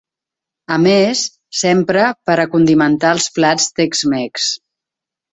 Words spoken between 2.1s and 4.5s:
per a condimentar els plats tex-mex.